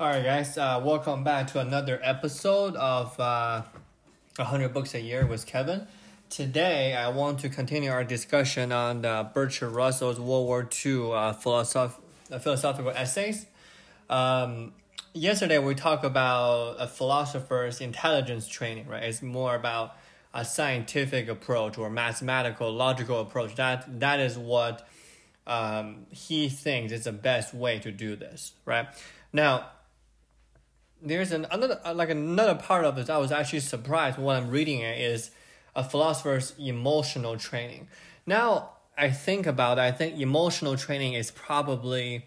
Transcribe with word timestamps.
All 0.00 0.08
right, 0.08 0.24
guys. 0.24 0.58
Uh, 0.58 0.82
welcome 0.84 1.22
back 1.22 1.46
to 1.52 1.60
another 1.60 2.00
episode 2.02 2.74
of 2.74 3.18
uh, 3.20 3.62
100 4.34 4.74
Books 4.74 4.92
a 4.92 5.00
Year 5.00 5.24
with 5.24 5.46
Kevin. 5.46 5.86
Today, 6.28 6.96
I 6.96 7.10
want 7.10 7.38
to 7.40 7.48
continue 7.48 7.92
our 7.92 8.02
discussion 8.02 8.72
on 8.72 9.04
uh, 9.04 9.22
Bertrand 9.22 9.72
Russell's 9.72 10.18
World 10.18 10.48
War 10.48 10.62
II 10.62 11.12
uh, 11.12 11.32
philosoph- 11.34 12.00
uh, 12.28 12.40
philosophical 12.40 12.90
essays. 12.90 13.46
Um, 14.10 14.72
yesterday, 15.12 15.58
we 15.58 15.76
talked 15.76 16.04
about 16.04 16.74
a 16.80 16.88
philosopher's 16.88 17.80
intelligence 17.80 18.48
training, 18.48 18.88
right? 18.88 19.04
It's 19.04 19.22
more 19.22 19.54
about 19.54 19.94
a 20.34 20.44
scientific 20.44 21.28
approach 21.28 21.78
or 21.78 21.88
mathematical, 21.88 22.72
logical 22.72 23.20
approach. 23.20 23.54
That 23.54 24.00
That 24.00 24.18
is 24.18 24.36
what 24.36 24.88
um, 25.46 26.06
he 26.10 26.48
thinks 26.48 26.92
is 26.92 27.04
the 27.04 27.12
best 27.12 27.54
way 27.54 27.78
to 27.78 27.92
do 27.92 28.16
this, 28.16 28.54
right? 28.66 28.88
Now, 29.32 29.66
there's 31.04 31.32
an, 31.32 31.46
another 31.50 31.80
uh, 31.84 31.94
like 31.94 32.10
another 32.10 32.54
part 32.54 32.84
of 32.84 32.96
this 32.96 33.08
I 33.08 33.18
was 33.18 33.30
actually 33.30 33.60
surprised 33.60 34.18
when 34.18 34.36
I'm 34.36 34.50
reading 34.50 34.80
it 34.80 35.00
is 35.00 35.30
a 35.76 35.84
philosopher's 35.84 36.54
emotional 36.58 37.36
training. 37.36 37.88
Now 38.26 38.70
I 38.96 39.10
think 39.10 39.46
about 39.46 39.78
it, 39.78 39.82
I 39.82 39.92
think 39.92 40.18
emotional 40.18 40.76
training 40.76 41.14
is 41.14 41.30
probably 41.30 42.26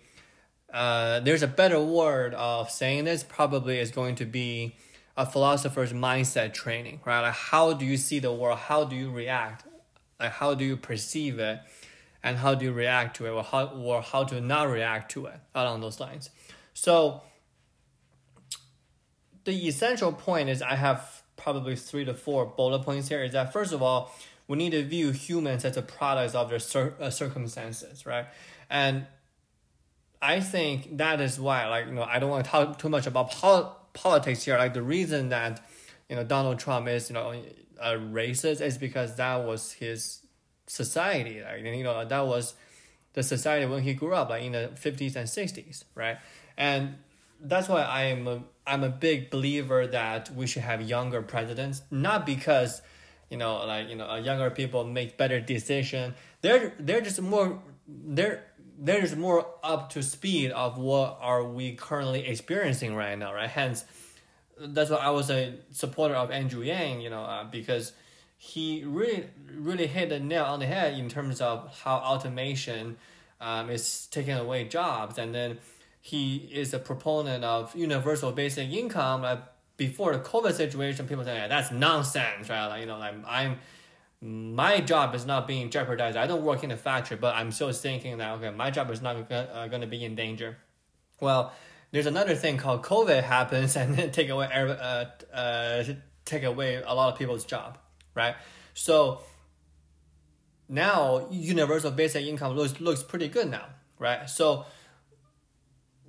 uh, 0.71 1.21
there's 1.21 1.44
a 1.44 1.48
better 1.48 1.80
word 1.80 2.34
of 2.35 2.70
saying 2.70 3.05
this 3.05 3.23
probably 3.23 3.80
is 3.80 3.90
going 3.90 4.16
to 4.16 4.26
be 4.26 4.76
a 5.16 5.26
philosopher's 5.26 5.94
mindset 5.94 6.54
training, 6.54 6.99
right? 7.04 7.21
Like 7.21 7.34
how 7.34 7.73
do 7.73 7.85
you 7.85 7.98
see 7.98 8.20
the 8.20 8.32
world? 8.32 8.59
How 8.59 8.84
do 8.84 8.96
you 8.96 9.09
react? 9.09 9.66
Like 10.20 10.34
how 10.34 10.54
do 10.54 10.63
you 10.63 10.77
perceive 10.77 11.40
it? 11.40 11.59
And 12.23 12.38
how 12.38 12.55
do 12.55 12.66
you 12.66 12.73
react 12.73 13.16
to 13.18 13.26
it 13.26 13.30
or 13.30 13.44
how 13.44 13.68
or 13.68 14.02
how 14.02 14.23
to 14.26 14.41
not 14.41 14.70
react 14.70 15.12
to 15.12 15.27
it 15.27 15.40
along 15.55 15.82
those 15.82 15.99
lines. 15.99 16.30
So 16.73 17.21
the 19.48 19.68
essential 19.70 20.12
point 20.12 20.49
is 20.49 20.62
I 20.62 20.76
have 20.76 21.24
probably 21.38 21.77
three 21.77 22.04
to 22.04 22.13
four 22.13 22.46
bullet 22.46 22.84
points 22.84 23.08
here. 23.08 23.24
Is 23.24 23.32
that 23.32 23.54
first 23.54 23.71
of 23.71 23.82
all, 23.82 24.13
we 24.46 24.58
need 24.58 24.71
to 24.71 24.84
view 24.84 25.12
humans 25.12 25.63
as 25.63 25.77
a 25.77 25.82
product 25.82 26.35
of 26.35 26.49
their 26.49 26.60
cir- 26.60 26.96
uh, 26.99 27.10
circumstances, 27.10 28.05
right? 28.05 28.26
And 28.70 29.05
I 30.21 30.41
think 30.41 30.98
that 30.98 31.21
is 31.21 31.40
why, 31.40 31.66
like, 31.70 31.86
you 31.86 31.94
know, 31.94 32.04
I 32.04 32.20
don't 32.20 32.30
want 32.30 32.44
to 32.44 32.52
talk 32.52 32.77
too 32.77 32.90
much 32.90 33.08
about 33.08 33.32
pol- 33.32 33.77
politics 33.94 34.44
here. 34.44 34.58
Like, 34.58 34.74
the 34.74 34.82
reason 34.82 35.30
that, 35.30 35.66
you 36.10 36.18
know, 36.18 36.26
Donald 36.26 36.60
Trump 36.60 36.90
is, 36.90 37.10
you 37.10 37.14
know, 37.14 37.41
a 37.80 37.93
racist 37.93 38.60
is 38.60 38.77
because 38.77 39.16
that 39.16 39.46
was 39.46 39.71
his 39.71 40.20
society. 40.66 41.41
Like, 41.41 41.64
you 41.64 41.84
know, 41.84 42.04
that 42.04 42.27
was 42.27 42.55
the 43.14 43.24
society 43.24 43.66
when 43.66 43.84
he 43.84 43.93
grew 43.93 44.14
up, 44.14 44.30
like 44.30 44.43
in 44.43 44.52
the 44.52 44.71
50s 44.76 45.16
and 45.16 45.30
60s, 45.30 45.86
right? 45.96 46.18
And 46.58 46.96
that's 47.40 47.70
why 47.70 47.84
I 47.84 48.04
am 48.05 48.27
a, 48.27 48.41
I'm 48.68 48.84
a 48.84 48.90
big 48.90 49.29
believer 49.29 49.87
that 49.87 50.29
we 50.35 50.46
should 50.48 50.63
have 50.63 50.82
younger 50.82 51.21
presidents, 51.21 51.82
not 51.90 52.26
because, 52.26 52.82
you 53.29 53.37
know, 53.37 53.65
like 53.65 53.90
you 53.90 53.96
know, 53.96 54.15
younger 54.15 54.49
people 54.49 54.84
make 54.84 55.18
better 55.18 55.40
decision. 55.40 56.13
They're 56.41 56.74
they're 56.79 57.01
just 57.01 57.21
more 57.21 57.62
they're 57.87 58.43
they're 58.79 59.01
just 59.01 59.18
more 59.18 59.48
up 59.63 59.90
to 59.91 60.04
speed 60.04 60.51
of 60.51 60.77
what 60.77 61.18
are 61.21 61.43
we 61.43 61.76
currently 61.76 62.27
experiencing 62.27 62.96
right 62.96 63.18
now, 63.18 63.34
right? 63.34 63.49
Hence, 63.49 63.85
that's 64.59 64.90
why 64.90 64.97
I 64.97 65.09
was 65.09 65.31
a 65.31 65.56
supporter 65.72 66.16
of 66.16 66.29
Andrew 66.29 66.62
Yang, 66.62 67.02
you 67.02 67.09
know, 67.09 67.24
uh, 67.24 67.46
because 67.46 67.94
he 68.38 68.84
really 68.85 69.25
really 69.52 69.88
hit 69.88 70.09
the 70.09 70.19
nail 70.19 70.46
on 70.46 70.59
the 70.59 70.68
head 70.68 70.94
in 70.94 71.09
terms 71.09 71.41
of 71.41 71.81
how 71.84 71.96
automation 71.96 72.97
um, 73.41 73.69
is 73.69 74.07
taking 74.07 74.34
away 74.34 74.66
jobs, 74.66 75.18
and 75.18 75.34
then 75.34 75.57
he 76.08 76.38
is 76.53 76.74
a 76.74 76.80
proponent 76.80 77.44
of 77.44 77.75
universal 77.75 78.31
basic 78.31 78.69
income. 78.69 79.24
Like 79.24 79.40
before 79.75 80.14
the 80.14 80.19
COVID 80.19 80.53
situation, 80.53 81.06
people 81.06 81.25
say 81.25 81.36
yeah, 81.36 81.50
that's 81.50 81.69
nonsense, 81.69 82.50
right? 82.50 82.68
Like 82.68 82.80
you 82.80 82.88
know, 82.88 82.97
like 82.97 83.16
I'm 83.28 83.58
my 84.22 84.80
job 84.80 85.14
is 85.16 85.26
not 85.26 85.48
being 85.48 85.70
jeopardized. 85.70 86.16
I 86.16 86.26
don't 86.26 86.44
work 86.44 86.64
in 86.64 86.72
a 86.72 86.78
factory, 86.78 87.18
but 87.18 87.36
I'm 87.36 87.52
still 87.52 87.74
thinking 87.74 88.20
that 88.20 88.31
okay, 88.38 88.52
my 88.52 88.72
job 88.72 88.90
is 88.90 89.02
not 89.02 89.30
uh, 89.30 89.68
going 89.68 89.81
to 89.81 89.88
be 89.88 90.06
in 90.06 90.16
danger. 90.16 90.58
Well, 91.20 91.52
there's 91.92 92.06
another 92.06 92.36
thing 92.36 92.56
called 92.56 92.84
COVID 92.84 93.24
happens 93.24 93.76
and 93.81 93.94
then 93.94 94.12
take 94.12 94.30
away 94.30 94.48
uh, 94.50 95.36
uh, 95.36 95.84
take 96.24 96.44
away 96.44 96.76
a 96.76 96.96
lot 96.96 97.12
of 97.12 97.20
people's 97.20 97.44
job, 97.44 97.80
right? 98.16 98.36
So 98.74 99.24
now 100.70 101.28
universal 101.31 101.92
basic 101.92 102.26
income 102.26 102.56
looks 102.56 102.80
looks 102.80 103.04
pretty 103.04 103.28
good 103.28 103.52
now, 103.52 103.66
right? 104.00 104.30
So 104.30 104.66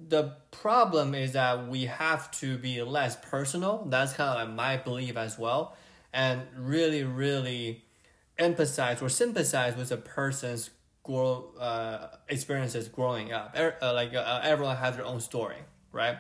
the 0.07 0.35
problem 0.51 1.15
is 1.15 1.33
that 1.33 1.69
we 1.69 1.87
have 1.87 2.31
to 2.41 2.57
be 2.59 2.83
less 2.83 3.17
personal. 3.17 3.87
That's 3.89 4.13
kind 4.13 4.31
of 4.31 4.49
like 4.49 4.57
my 4.57 4.77
belief 4.77 5.17
as 5.17 5.39
well, 5.39 5.77
and 6.13 6.43
really, 6.57 7.05
really 7.05 7.85
emphasize 8.39 9.03
or 9.03 9.09
sympathize 9.09 9.77
with 9.77 9.91
a 9.91 9.97
person's 9.97 10.71
grow 11.03 11.53
uh, 11.59 12.09
experiences 12.29 12.89
growing 12.89 13.33
up. 13.33 13.55
Er, 13.57 13.77
uh, 13.83 13.93
like 13.95 14.15
uh, 14.15 14.41
everyone 14.43 14.77
has 14.77 14.97
their 14.97 15.05
own 15.05 15.21
story, 15.21 15.57
right? 15.91 16.19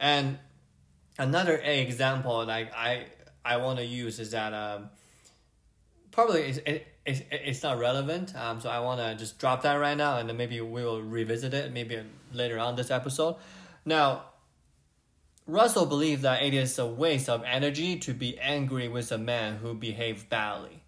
And 0.00 0.38
another 1.18 1.56
example 1.58 2.44
like 2.46 2.74
I 2.74 3.06
I 3.44 3.58
want 3.58 3.78
to 3.78 3.84
use 3.84 4.18
is 4.18 4.32
that 4.32 4.52
um, 4.52 4.90
probably 6.10 6.42
it, 6.42 6.86
it's, 7.06 7.22
it's 7.30 7.62
not 7.62 7.78
relevant. 7.78 8.34
Um, 8.36 8.60
so 8.60 8.68
I 8.68 8.80
want 8.80 9.00
to 9.00 9.14
just 9.14 9.38
drop 9.38 9.62
that 9.62 9.74
right 9.74 9.96
now, 9.96 10.18
and 10.18 10.28
then 10.28 10.36
maybe 10.36 10.60
we 10.60 10.82
will 10.82 11.00
revisit 11.00 11.54
it 11.54 11.72
maybe 11.72 12.00
later 12.32 12.58
on 12.58 12.76
this 12.76 12.90
episode. 12.90 13.36
Now, 13.84 14.24
Russell 15.46 15.86
believes 15.86 16.22
that 16.22 16.42
it 16.42 16.52
is 16.52 16.76
a 16.78 16.86
waste 16.86 17.28
of 17.28 17.44
energy 17.44 17.96
to 18.00 18.12
be 18.12 18.38
angry 18.40 18.88
with 18.88 19.12
a 19.12 19.18
man 19.18 19.58
who 19.58 19.74
behaved 19.74 20.28
badly. 20.28 20.82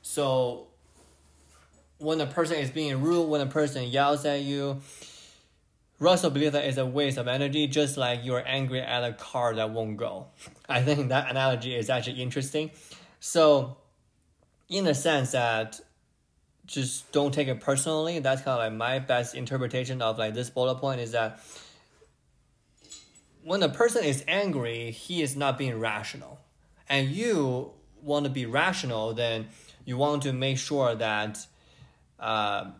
So, 0.00 0.68
when 1.98 2.20
a 2.20 2.26
person 2.26 2.56
is 2.56 2.70
being 2.70 3.02
rude, 3.02 3.28
when 3.28 3.42
a 3.42 3.46
person 3.46 3.84
yells 3.84 4.24
at 4.24 4.40
you, 4.40 4.80
Russell 5.98 6.30
believes 6.30 6.52
that 6.52 6.64
it's 6.64 6.78
a 6.78 6.86
waste 6.86 7.18
of 7.18 7.28
energy, 7.28 7.66
just 7.66 7.98
like 7.98 8.20
you're 8.22 8.42
angry 8.46 8.80
at 8.80 9.04
a 9.04 9.12
car 9.12 9.54
that 9.54 9.70
won't 9.70 9.98
go. 9.98 10.28
I 10.68 10.82
think 10.82 11.10
that 11.10 11.30
analogy 11.30 11.74
is 11.74 11.90
actually 11.90 12.22
interesting. 12.22 12.70
So, 13.20 13.76
in 14.68 14.86
a 14.86 14.94
sense 14.94 15.32
that 15.32 15.80
just 16.66 17.10
don't 17.12 17.32
take 17.32 17.48
it 17.48 17.60
personally. 17.60 18.18
That's 18.18 18.42
kind 18.42 18.58
of 18.58 18.58
like 18.58 18.72
my 18.72 18.98
best 18.98 19.34
interpretation 19.34 20.02
of 20.02 20.18
like 20.18 20.34
this 20.34 20.50
bullet 20.50 20.76
point 20.76 21.00
is 21.00 21.12
that 21.12 21.40
when 23.44 23.62
a 23.62 23.68
person 23.68 24.04
is 24.04 24.24
angry, 24.26 24.90
he 24.90 25.22
is 25.22 25.36
not 25.36 25.56
being 25.56 25.78
rational. 25.78 26.40
And 26.88 27.08
you 27.08 27.72
want 28.02 28.24
to 28.24 28.30
be 28.30 28.46
rational, 28.46 29.14
then 29.14 29.48
you 29.84 29.96
want 29.96 30.24
to 30.24 30.32
make 30.32 30.58
sure 30.58 30.94
that 30.96 31.46
uh, 32.18 32.70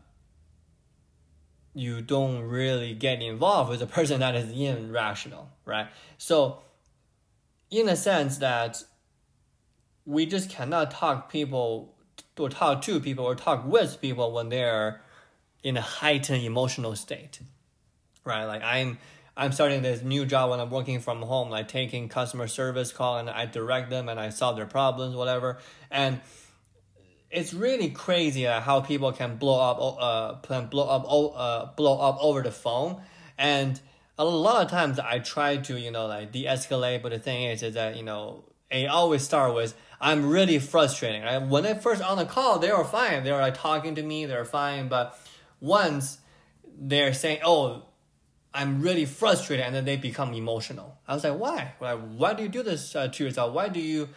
you 1.73 2.01
don't 2.01 2.43
really 2.43 2.95
get 2.95 3.23
involved 3.23 3.71
with 3.71 3.83
a 3.83 3.87
person 3.87 4.21
that 4.21 4.35
is 4.35 4.51
irrational, 4.51 5.51
right? 5.65 5.87
So, 6.19 6.59
in 7.71 7.89
a 7.89 7.97
sense 7.97 8.39
that 8.39 8.83
we 10.07 10.25
just 10.25 10.49
cannot 10.49 10.91
talk 10.91 11.31
people 11.31 11.95
or 12.39 12.49
talk 12.49 12.81
to 12.83 13.01
people 13.01 13.25
or 13.25 13.35
talk 13.35 13.67
with 13.67 14.01
people 14.01 14.33
when 14.33 14.49
they're 14.49 15.01
in 15.63 15.77
a 15.77 15.81
heightened 15.81 16.45
emotional 16.45 16.95
state 16.97 17.41
right? 18.27 18.45
Like 18.45 18.63
i'm 18.63 18.99
i'm 19.39 19.53
starting 19.53 19.83
this 19.83 20.03
new 20.03 20.27
job 20.27 20.51
when 20.51 20.61
i'm 20.61 20.71
working 20.71 21.01
from 21.01 21.23
home 21.23 21.49
like 21.49 21.69
taking 21.69 22.09
customer 22.09 22.49
service 22.49 22.93
call 22.93 23.19
and 23.19 23.31
i 23.31 23.47
direct 23.47 23.91
them 23.91 24.09
and 24.09 24.19
i 24.19 24.29
solve 24.31 24.57
their 24.57 24.67
problems 24.67 25.15
whatever. 25.15 25.59
And 25.91 26.21
it's 27.31 27.55
really 27.55 27.91
crazy 27.91 28.47
uh, 28.47 28.61
how 28.61 28.81
people 28.81 29.13
can 29.13 29.37
blow 29.37 29.61
up 29.61 29.79
uh 29.81 30.35
can 30.47 30.67
blow 30.67 30.89
up 30.89 31.07
uh 31.09 31.73
blow 31.77 31.99
up 31.99 32.19
over 32.21 32.43
the 32.43 32.51
phone. 32.51 33.01
And 33.39 33.81
a 34.19 34.25
lot 34.25 34.65
of 34.65 34.71
times 34.71 34.99
i 34.99 35.19
try 35.21 35.59
to 35.59 35.79
you 35.79 35.91
know 35.91 36.07
like 36.07 36.33
de-escalate 36.33 37.03
but 37.03 37.13
the 37.13 37.19
thing 37.19 37.45
is 37.45 37.63
is 37.63 37.75
that 37.75 37.97
you 37.97 38.03
know 38.03 38.45
I 38.73 38.87
always 38.87 39.23
start 39.23 39.55
with 39.55 39.77
I'm 40.01 40.29
really 40.29 40.59
frustrating. 40.59 41.23
Right? 41.23 41.39
When 41.39 41.67
I 41.67 41.75
first 41.75 42.03
on 42.03 42.19
the 42.19 42.27
call, 42.27 42.59
they 42.59 42.73
were 42.73 42.85
fine. 42.85 43.25
They 43.25 43.33
were 43.33 43.41
like 43.41 43.59
talking 43.59 43.95
to 43.95 44.03
me. 44.03 44.27
They're 44.27 44.45
fine. 44.45 44.89
But 44.89 45.19
once 45.61 46.19
they're 46.79 47.15
saying, 47.15 47.41
"Oh, 47.45 47.83
I'm 48.53 48.81
really 48.83 49.05
frustrated," 49.05 49.65
and 49.65 49.75
then 49.75 49.85
they 49.85 49.97
become 49.97 50.35
emotional. 50.35 50.99
I 51.09 51.15
was 51.15 51.25
like, 51.25 51.39
"Why? 51.39 51.75
Like, 51.81 51.99
why 52.17 52.35
do 52.35 52.43
you 52.43 52.49
do 52.49 52.63
this 52.63 52.95
uh, 52.95 53.09
to 53.09 53.25
yourself? 53.25 53.55
Why 53.55 53.69
do 53.69 53.81
you 53.81 54.09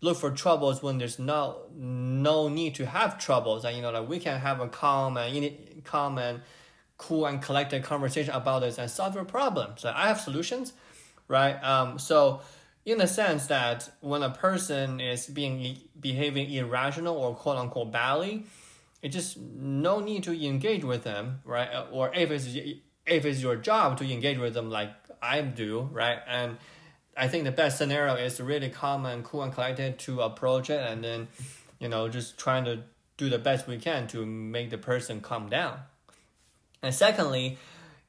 look 0.00 0.18
for 0.18 0.30
troubles 0.30 0.82
when 0.82 0.98
there's 0.98 1.18
no 1.18 1.60
no 1.74 2.48
need 2.48 2.74
to 2.76 2.86
have 2.86 3.18
troubles? 3.18 3.64
And 3.64 3.76
you 3.76 3.82
know, 3.82 3.90
like 3.90 4.08
we 4.08 4.18
can 4.18 4.38
have 4.40 4.60
a 4.60 4.68
calm 4.68 5.16
and 5.16 5.84
calm 5.84 6.18
and 6.18 6.42
cool 6.98 7.26
and 7.26 7.42
collected 7.42 7.82
conversation 7.82 8.32
about 8.34 8.60
this 8.60 8.78
and 8.78 8.90
solve 8.90 9.14
your 9.14 9.24
problems. 9.24 9.80
So 9.80 9.92
I 9.94 10.06
have 10.08 10.20
solutions, 10.20 10.72
right? 11.26 11.54
Um, 11.62 11.98
so 11.98 12.42
in 12.84 12.98
the 12.98 13.06
sense 13.06 13.46
that 13.46 13.90
when 14.00 14.22
a 14.22 14.30
person 14.30 15.00
is 15.00 15.26
being 15.26 15.78
behaving 15.98 16.50
irrational 16.50 17.16
or 17.16 17.34
quote 17.34 17.56
unquote 17.56 17.92
badly, 17.92 18.44
it's 19.02 19.14
just 19.14 19.38
no 19.38 20.00
need 20.00 20.22
to 20.24 20.32
engage 20.46 20.84
with 20.84 21.04
them, 21.04 21.40
right? 21.44 21.68
Uh, 21.72 21.86
or 21.90 22.12
if 22.14 22.30
it's 22.30 22.46
if 23.06 23.24
it's 23.24 23.40
your 23.40 23.56
job 23.56 23.98
to 23.98 24.12
engage 24.12 24.38
with 24.38 24.54
them, 24.54 24.70
like 24.70 24.92
I 25.20 25.40
do, 25.42 25.88
right? 25.92 26.18
And 26.26 26.58
I 27.16 27.28
think 27.28 27.44
the 27.44 27.52
best 27.52 27.78
scenario 27.78 28.14
is 28.14 28.36
to 28.36 28.44
really 28.44 28.70
calm 28.70 29.06
and 29.06 29.24
cool 29.24 29.42
and 29.42 29.52
collected 29.52 29.98
to 30.00 30.22
approach 30.22 30.70
it, 30.70 30.80
and 30.80 31.04
then, 31.04 31.28
you 31.78 31.88
know, 31.88 32.08
just 32.08 32.38
trying 32.38 32.64
to 32.64 32.82
do 33.16 33.28
the 33.28 33.38
best 33.38 33.66
we 33.66 33.78
can 33.78 34.06
to 34.08 34.24
make 34.24 34.70
the 34.70 34.78
person 34.78 35.20
calm 35.20 35.48
down. 35.48 35.78
And 36.82 36.94
secondly, 36.94 37.58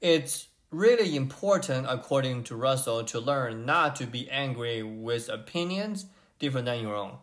it's 0.01 0.47
really 0.73 1.15
important, 1.15 1.85
according 1.89 2.43
to 2.45 2.55
Russell, 2.55 3.03
to 3.03 3.19
learn 3.19 3.65
not 3.65 3.95
to 3.97 4.05
be 4.05 4.29
angry 4.29 4.81
with 4.83 5.29
opinions 5.29 6.07
different 6.39 6.65
than 6.65 6.81
your 6.81 6.95
own, 6.95 7.17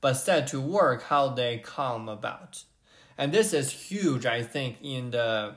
but 0.00 0.14
set 0.14 0.46
to 0.48 0.60
work 0.60 1.04
how 1.04 1.28
they 1.28 1.58
come 1.58 2.08
about. 2.08 2.64
And 3.18 3.30
this 3.30 3.52
is 3.52 3.70
huge, 3.70 4.26
I 4.26 4.42
think, 4.42 4.78
in 4.82 5.10
the 5.10 5.56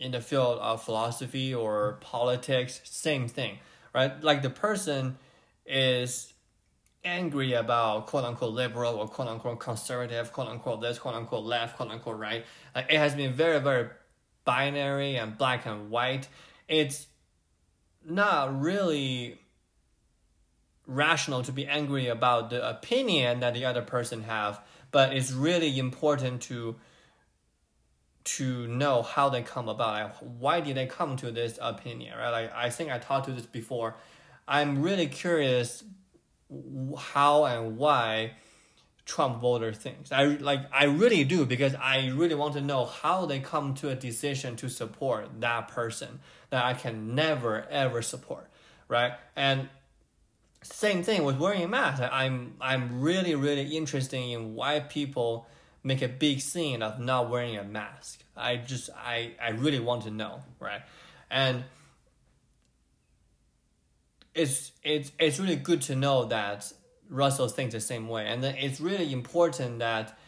in 0.00 0.10
the 0.10 0.20
field 0.20 0.58
of 0.58 0.82
philosophy 0.82 1.54
or 1.54 1.98
politics. 2.00 2.80
Same 2.84 3.28
thing, 3.28 3.58
right? 3.94 4.22
Like 4.22 4.42
the 4.42 4.50
person 4.50 5.16
is 5.66 6.32
angry 7.04 7.52
about 7.52 8.06
quote 8.06 8.24
unquote 8.24 8.52
liberal 8.52 8.94
or 8.96 9.06
quote 9.06 9.28
unquote 9.28 9.60
conservative, 9.60 10.32
quote 10.32 10.48
unquote 10.48 10.80
this, 10.80 10.98
quote 10.98 11.14
unquote 11.14 11.44
left, 11.44 11.76
quote 11.76 11.90
unquote 11.90 12.18
right. 12.18 12.44
Like 12.74 12.86
it 12.90 12.98
has 12.98 13.14
been 13.14 13.32
very, 13.34 13.60
very 13.60 13.90
binary 14.44 15.16
and 15.16 15.36
black 15.36 15.66
and 15.66 15.90
white. 15.90 16.28
It's 16.68 17.06
not 18.04 18.60
really 18.60 19.38
rational 20.86 21.42
to 21.42 21.52
be 21.52 21.66
angry 21.66 22.08
about 22.08 22.50
the 22.50 22.68
opinion 22.68 23.40
that 23.40 23.54
the 23.54 23.64
other 23.64 23.82
person 23.82 24.22
have, 24.24 24.60
but 24.90 25.12
it's 25.12 25.32
really 25.32 25.78
important 25.78 26.42
to 26.42 26.76
to 28.24 28.66
know 28.66 29.02
how 29.02 29.28
they 29.28 29.42
come 29.42 29.68
about. 29.68 30.22
Why 30.22 30.60
did 30.60 30.76
they 30.76 30.86
come 30.86 31.16
to 31.16 31.30
this 31.30 31.58
opinion? 31.60 32.16
Right? 32.16 32.30
Like 32.30 32.52
I 32.54 32.70
think 32.70 32.90
I 32.90 32.98
talked 32.98 33.26
to 33.26 33.32
this 33.32 33.46
before. 33.46 33.96
I'm 34.48 34.82
really 34.82 35.06
curious 35.06 35.84
how 36.96 37.44
and 37.44 37.76
why 37.76 38.32
Trump 39.04 39.40
voter 39.40 39.72
thinks. 39.72 40.12
I 40.12 40.24
like 40.24 40.60
I 40.72 40.84
really 40.84 41.24
do 41.24 41.44
because 41.44 41.74
I 41.74 42.08
really 42.08 42.34
want 42.34 42.54
to 42.54 42.60
know 42.60 42.86
how 42.86 43.26
they 43.26 43.38
come 43.40 43.74
to 43.74 43.90
a 43.90 43.94
decision 43.94 44.56
to 44.56 44.68
support 44.68 45.40
that 45.40 45.68
person 45.68 46.20
that 46.50 46.64
I 46.64 46.74
can 46.74 47.14
never 47.14 47.66
ever 47.70 48.00
support, 48.00 48.48
right? 48.88 49.12
And 49.36 49.68
same 50.62 51.02
thing 51.02 51.24
with 51.24 51.36
wearing 51.36 51.62
a 51.62 51.68
mask. 51.68 52.02
I'm 52.02 52.54
I'm 52.60 53.02
really 53.02 53.34
really 53.34 53.76
interested 53.76 54.16
in 54.16 54.54
why 54.54 54.80
people 54.80 55.46
make 55.82 56.00
a 56.00 56.08
big 56.08 56.40
scene 56.40 56.82
of 56.82 56.98
not 56.98 57.28
wearing 57.28 57.58
a 57.58 57.64
mask. 57.64 58.24
I 58.34 58.56
just 58.56 58.88
I 58.96 59.32
I 59.40 59.50
really 59.50 59.80
want 59.80 60.04
to 60.04 60.10
know, 60.10 60.40
right? 60.58 60.80
And 61.30 61.64
it's 64.34 64.72
it's 64.82 65.12
it's 65.18 65.38
really 65.38 65.56
good 65.56 65.82
to 65.82 65.94
know 65.94 66.24
that 66.24 66.72
Russell 67.08 67.48
thinks 67.48 67.74
the 67.74 67.80
same 67.80 68.08
way, 68.08 68.26
and 68.26 68.44
it's 68.44 68.80
really 68.80 69.12
important 69.12 69.78
that 69.80 70.18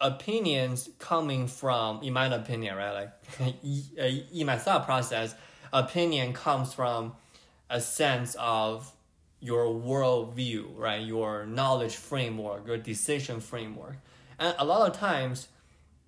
opinions 0.00 0.90
coming 0.98 1.46
from, 1.46 2.02
in 2.02 2.12
my 2.12 2.26
opinion, 2.26 2.76
right, 2.76 3.08
like 3.40 3.54
in 3.62 4.46
my 4.46 4.56
thought 4.56 4.84
process, 4.84 5.34
opinion 5.72 6.32
comes 6.32 6.74
from 6.74 7.14
a 7.70 7.80
sense 7.80 8.36
of 8.38 8.92
your 9.40 9.66
worldview, 9.66 10.76
right, 10.76 11.04
your 11.04 11.46
knowledge 11.46 11.96
framework, 11.96 12.66
your 12.66 12.78
decision 12.78 13.40
framework, 13.40 13.96
and 14.38 14.54
a 14.58 14.64
lot 14.64 14.88
of 14.88 14.96
times 14.96 15.48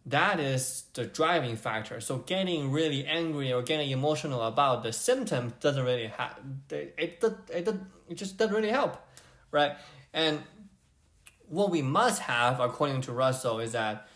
that 0.06 0.38
is 0.38 0.85
the 0.93 1.06
driving 1.06 1.56
factor. 1.56 2.00
So 2.00 2.19
getting 2.19 2.71
really 2.71 3.06
angry 3.06 3.53
or 3.53 3.62
getting 3.62 3.91
emotional 3.91 4.43
about 4.43 4.82
the 4.82 4.93
symptom 4.93 5.55
doesn't 5.61 5.82
really 5.82 6.09
have 6.09 6.38
it, 6.71 6.94
it, 6.99 7.25
it, 7.50 7.69
it 8.09 8.15
just 8.15 8.37
doesn't 8.37 8.55
really 8.55 8.71
help, 8.71 8.99
right? 9.55 9.77
And 10.12 10.43
what 11.49 11.71
we 11.71 11.81
must 11.81 12.23
have, 12.23 12.61
according 12.61 13.03
to 13.03 13.12
Russell, 13.12 13.61
is 13.61 13.73
that 13.73 14.09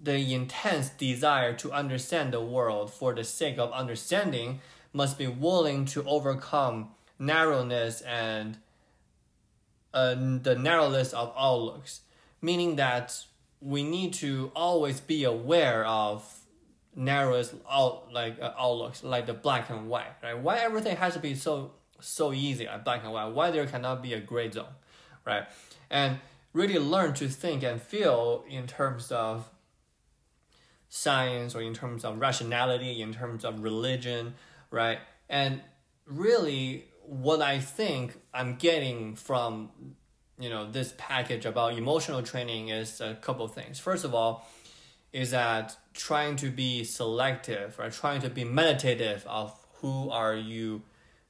the 0.00 0.32
intense 0.32 0.90
desire 0.90 1.54
to 1.54 1.72
understand 1.72 2.32
the 2.32 2.40
world 2.40 2.92
for 2.92 3.14
the 3.14 3.24
sake 3.24 3.58
of 3.58 3.72
understanding 3.72 4.60
must 4.92 5.18
be 5.18 5.26
willing 5.26 5.86
to 5.86 6.04
overcome 6.04 6.90
narrowness 7.18 8.02
and 8.02 8.58
uh, 9.94 10.14
the 10.14 10.54
narrowness 10.54 11.12
of 11.12 11.32
outlooks, 11.36 12.02
meaning 12.42 12.76
that 12.76 13.24
we 13.60 13.82
need 13.82 14.12
to 14.12 14.52
always 14.54 15.00
be 15.00 15.24
aware 15.24 15.84
of 15.86 16.40
narrowest 16.94 17.54
out 17.70 18.12
like 18.12 18.40
uh, 18.40 18.52
outlooks 18.58 19.04
like 19.04 19.26
the 19.26 19.34
black 19.34 19.70
and 19.70 19.88
white 19.88 20.10
right 20.20 20.36
why 20.36 20.58
everything 20.58 20.96
has 20.96 21.14
to 21.14 21.20
be 21.20 21.32
so 21.32 21.70
so 22.00 22.32
easy 22.32 22.66
like 22.66 22.84
black 22.84 23.02
and 23.04 23.12
white 23.12 23.32
why 23.32 23.50
there 23.50 23.66
cannot 23.66 24.02
be 24.02 24.12
a 24.12 24.20
gray 24.20 24.50
zone 24.50 24.66
right 25.24 25.44
and 25.90 26.18
really 26.52 26.78
learn 26.78 27.12
to 27.14 27.28
think 27.28 27.62
and 27.62 27.80
feel 27.80 28.44
in 28.48 28.66
terms 28.66 29.10
of 29.12 29.50
science 30.88 31.54
or 31.54 31.60
in 31.60 31.74
terms 31.74 32.04
of 32.04 32.18
rationality 32.18 33.02
in 33.02 33.12
terms 33.12 33.44
of 33.44 33.62
religion 33.62 34.34
right 34.70 34.98
and 35.28 35.60
really 36.06 36.86
what 37.02 37.42
i 37.42 37.58
think 37.58 38.18
i'm 38.32 38.54
getting 38.56 39.14
from 39.14 39.70
you 40.38 40.48
know 40.48 40.70
this 40.70 40.94
package 40.96 41.44
about 41.44 41.76
emotional 41.76 42.22
training 42.22 42.68
is 42.68 43.00
a 43.00 43.14
couple 43.14 43.44
of 43.44 43.54
things. 43.54 43.78
First 43.78 44.04
of 44.04 44.14
all, 44.14 44.48
is 45.12 45.30
that 45.32 45.76
trying 45.94 46.36
to 46.36 46.50
be 46.50 46.84
selective, 46.84 47.78
right? 47.78 47.92
Trying 47.92 48.20
to 48.22 48.30
be 48.30 48.44
meditative 48.44 49.24
of 49.26 49.54
who 49.80 50.10
are 50.10 50.34
you 50.34 50.82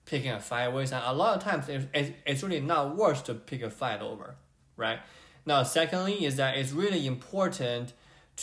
picking 0.08 0.30
a 0.30 0.40
fight 0.40 0.68
with, 0.68 0.92
and 0.92 1.04
a 1.04 1.12
lot 1.12 1.36
of 1.36 1.42
times 1.42 1.68
it's, 1.68 2.10
it's 2.26 2.42
really 2.42 2.60
not 2.60 2.96
worth 2.96 3.24
to 3.24 3.34
pick 3.34 3.62
a 3.62 3.70
fight 3.70 4.00
over, 4.00 4.36
right? 4.76 5.00
Now, 5.44 5.62
secondly, 5.62 6.24
is 6.24 6.36
that 6.36 6.56
it's 6.56 6.72
really 6.72 7.06
important 7.06 7.92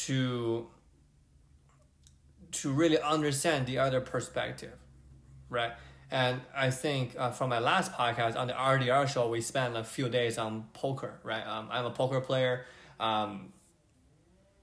to 0.05 0.67
to 2.51 2.71
really 2.71 2.99
understand 3.01 3.65
the 3.65 3.79
other 3.79 3.99
perspective, 3.99 4.77
right? 5.49 5.73
And 6.09 6.39
I 6.55 6.69
think 6.69 7.15
uh, 7.17 7.31
from 7.31 7.49
my 7.49 7.59
last 7.59 7.91
podcast 7.91 8.37
on 8.37 8.47
the 8.47 8.53
RDR 8.53 9.07
show, 9.09 9.29
we 9.29 9.41
spent 9.41 9.75
a 9.75 9.83
few 9.83 10.07
days 10.07 10.37
on 10.37 10.65
poker, 10.71 11.19
right? 11.23 11.45
Um, 11.45 11.67
I'm 11.71 11.85
a 11.85 11.91
poker 11.91 12.21
player. 12.21 12.65
Um, 12.99 13.51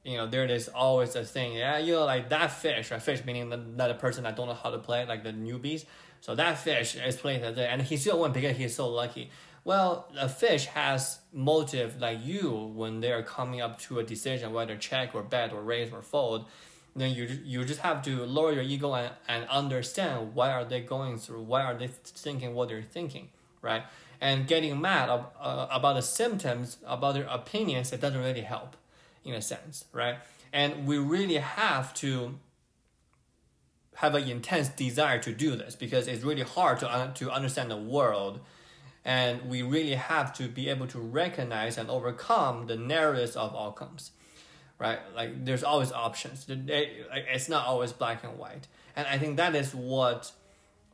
you 0.04 0.16
know, 0.16 0.26
there 0.26 0.44
is 0.46 0.69
always 0.69 1.14
a 1.14 1.25
thing, 1.25 1.54
yeah, 1.54 1.78
you 1.78 1.94
know, 1.94 2.04
like 2.04 2.28
that 2.31 2.50
fish, 2.52 2.90
right? 2.90 3.00
Fish 3.00 3.25
meaning 3.25 3.49
that 3.50 3.88
the 3.88 3.94
person 3.94 4.25
that 4.25 4.37
don't 4.37 4.49
know 4.49 4.54
how 4.54 4.70
to 4.70 4.78
play, 4.78 5.04
like 5.06 5.22
the 5.22 5.32
newbies. 5.32 5.84
So 6.20 6.34
that 6.34 6.58
fish 6.58 6.96
is 6.96 7.16
playing 7.16 7.42
today, 7.42 7.68
and 7.71 7.82
he 7.82 7.97
still 7.97 8.18
won 8.18 8.32
because 8.32 8.56
he's 8.56 8.75
so 8.75 8.88
lucky. 8.88 9.30
Well, 9.64 10.09
a 10.18 10.28
fish 10.28 10.66
has 10.66 11.21
motive 11.32 12.00
like 12.00 12.18
you 12.25 12.50
when 12.75 13.00
they 13.00 13.12
are 13.12 13.23
coming 13.23 13.61
up 13.61 13.78
to 13.80 14.00
a 14.00 14.02
decision 14.02 14.52
whether 14.52 14.76
check 14.76 15.14
or 15.14 15.23
bet 15.23 15.52
or 15.52 15.62
raise 15.62 15.92
or 15.92 16.02
fold 16.02 16.47
then 16.94 17.12
you 17.12 17.25
you 17.44 17.64
just 17.64 17.80
have 17.80 18.02
to 18.02 18.25
lower 18.25 18.52
your 18.52 18.62
ego 18.62 18.94
and, 18.94 19.12
and 19.28 19.49
understand 19.49 20.35
why 20.35 20.50
are 20.50 20.64
they 20.64 20.80
going 20.80 21.16
through 21.16 21.40
why 21.40 21.62
are 21.62 21.75
they 21.75 21.87
thinking 21.87 22.54
what 22.54 22.68
they're 22.68 22.82
thinking 22.82 23.28
right 23.62 23.85
and 24.21 24.47
getting 24.47 24.78
mad 24.80 25.09
ab- 25.09 25.30
uh, 25.40 25.66
about 25.71 25.94
the 25.94 26.02
symptoms 26.02 26.76
about 26.87 27.14
their 27.14 27.26
opinions 27.30 27.92
it 27.92 28.00
doesn't 28.00 28.21
really 28.21 28.42
help 28.42 28.76
in 29.25 29.35
a 29.35 29.43
sense 29.43 29.85
right 29.93 30.17
and 30.52 30.87
we 30.87 30.99
really 30.99 31.37
have 31.37 31.95
to 31.95 32.38
have 33.97 34.14
an 34.14 34.29
intense 34.29 34.69
desire 34.69 35.19
to 35.19 35.33
do 35.33 35.55
this 35.55 35.76
because 35.76 36.09
it's 36.09 36.25
really 36.25 36.43
hard 36.43 36.79
to, 36.79 37.12
to 37.14 37.31
understand 37.31 37.71
the 37.71 37.76
world 37.76 38.41
and 39.05 39.43
we 39.49 39.62
really 39.62 39.95
have 39.95 40.33
to 40.33 40.49
be 40.49 40.69
able 40.69 40.87
to 40.87 40.99
recognize 40.99 41.76
and 41.76 41.91
overcome 41.91 42.67
the 42.67 42.76
narrowness 42.76 43.37
of 43.37 43.55
outcomes 43.55 44.12
right? 44.83 44.99
Like 45.14 45.45
there's 45.45 45.62
always 45.62 45.93
options. 45.93 46.45
It's 46.49 47.49
not 47.49 47.67
always 47.67 47.93
black 47.93 48.25
and 48.25 48.37
white. 48.37 48.67
And 48.97 49.07
I 49.07 49.17
think 49.17 49.37
that 49.37 49.55
is 49.55 49.73
what 49.75 50.33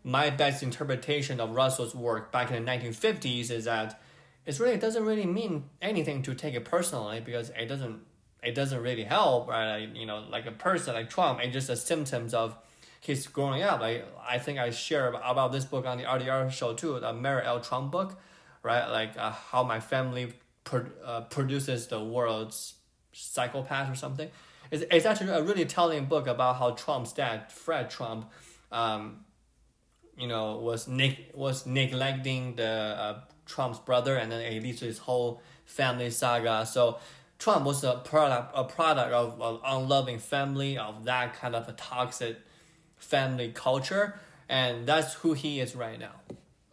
my 0.05 0.29
best 0.29 0.63
interpretation 0.63 1.41
of 1.41 1.53
Russell's 1.53 1.95
work 1.95 2.31
back 2.31 2.51
in 2.51 2.65
the 2.65 2.71
1950s 2.71 3.51
is 3.51 3.65
that 3.65 3.99
it 4.45 4.61
really 4.61 4.77
doesn't 4.77 5.05
really 5.05 5.25
mean 5.25 5.65
anything 5.81 6.23
to 6.23 6.35
take 6.35 6.55
it 6.55 6.67
personally 6.67 7.21
because 7.21 7.51
it 7.51 7.67
doesn't 7.67 8.01
it 8.49 8.55
doesn't 8.55 8.83
really 8.83 9.05
help, 9.05 9.49
right? 9.49 9.89
You 9.95 10.07
know, 10.07 10.25
like 10.31 10.47
a 10.47 10.53
person 10.53 10.95
like 10.95 11.11
Trump, 11.11 11.41
it's 11.43 11.53
just 11.53 11.69
a 11.69 11.77
symptoms 11.77 12.33
of 12.33 12.57
his 13.01 13.27
growing 13.27 13.63
up. 13.63 13.81
Like 13.81 14.07
I 14.27 14.39
think 14.39 14.59
I 14.59 14.71
share 14.71 15.13
about 15.13 15.53
this 15.53 15.65
book 15.65 15.87
on 15.87 15.99
the 15.99 16.05
RDR 16.05 16.51
show 16.51 16.73
too, 16.75 16.99
the 16.99 17.13
Mary 17.13 17.45
L. 17.45 17.61
Trump 17.61 17.93
book, 17.93 18.19
right? 18.63 18.89
Like 18.89 19.17
uh, 19.19 19.31
how 19.31 19.63
my 19.65 19.81
family 19.81 20.33
pro- 20.65 20.87
uh, 21.05 21.23
produces 21.23 21.87
the 21.89 22.03
world's 22.03 22.75
psychopath 23.13 23.91
or 23.93 23.95
something. 23.95 24.31
It's, 24.71 24.85
it's 24.91 25.07
actually 25.07 25.31
a 25.31 25.43
really 25.43 25.65
telling 25.65 26.07
book 26.07 26.27
about 26.27 26.57
how 26.57 26.71
Trump's 26.73 27.13
dad, 27.13 27.53
Fred 27.53 27.91
Trump, 27.91 28.31
um, 28.73 29.25
you 30.17 30.27
know, 30.27 30.57
was 30.57 30.89
neg- 30.89 31.33
was 31.35 31.67
neglecting 31.67 32.57
the 32.57 32.65
uh, 32.65 33.21
Trump's 33.47 33.79
brother, 33.79 34.17
and 34.17 34.33
then 34.33 34.41
it 34.41 34.63
leads 34.63 34.81
to 34.81 34.87
his 34.87 34.99
whole 34.99 35.43
family 35.65 36.11
saga. 36.11 36.67
So 36.67 36.99
Trump 37.39 37.65
was 37.65 37.85
a 37.85 38.01
product 38.05 38.53
a 38.55 38.65
product 38.65 39.13
of 39.13 39.41
an 39.41 39.61
unloving 39.65 40.19
family 40.19 40.77
of 40.77 41.05
that 41.05 41.35
kind 41.35 41.55
of 41.55 41.69
a 41.69 41.73
toxic 41.73 42.39
family 42.97 43.53
culture, 43.53 44.19
and 44.49 44.87
that's 44.87 45.15
who 45.15 45.35
he 45.35 45.61
is 45.61 45.77
right 45.77 45.99
now, 46.01 46.15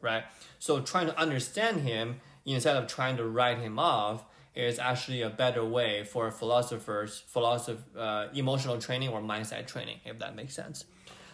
right? 0.02 0.24
So 0.60 0.82
trying 0.82 1.08
to 1.08 1.20
understand 1.20 1.82
him 1.82 2.20
instead 2.46 2.76
of 2.76 2.88
trying 2.88 3.18
to 3.18 3.26
write 3.26 3.60
him 3.60 3.78
off 3.78 4.26
is 4.56 4.80
actually 4.80 5.22
a 5.22 5.30
better 5.30 5.64
way 5.64 6.04
for 6.04 6.32
philosophers, 6.32 7.24
philosoph, 7.28 7.80
uh, 7.98 8.28
emotional 8.34 8.78
training 8.80 9.10
or 9.10 9.22
mindset 9.22 9.68
training, 9.68 10.00
if 10.06 10.20
that 10.20 10.36
makes 10.36 10.56
sense. 10.56 10.86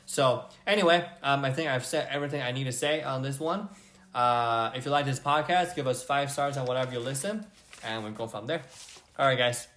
So 0.06 0.46
anyway, 0.66 1.08
um, 1.22 1.46
I 1.46 1.54
think 1.54 1.70
I've 1.70 1.86
said 1.86 2.08
everything 2.12 2.42
I 2.42 2.52
need 2.52 2.66
to 2.66 2.72
say 2.72 3.04
on 3.04 3.22
this 3.22 3.40
one. 3.40 3.70
Uh, 4.14 4.72
if 4.76 4.86
you 4.86 4.92
like 4.92 5.06
this 5.06 5.20
podcast, 5.20 5.76
give 5.76 5.88
us 5.88 6.04
five 6.04 6.32
stars 6.32 6.58
on 6.58 6.66
whatever 6.66 6.92
you 6.92 7.00
listen, 7.00 7.46
and 7.84 8.04
we'll 8.04 8.12
go 8.12 8.28
from 8.28 8.48
there. 8.48 8.64
All 9.18 9.28
right, 9.28 9.38
guys. 9.38 9.68